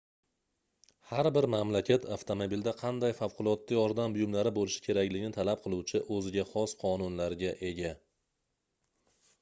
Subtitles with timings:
[1.09, 7.55] har bir mamlakat avtomobilda qanday favqulodda yordam buyumlari boʻlishi kerakligini talab qiluvchi oʻziga xos qonunlarga
[7.73, 7.95] ega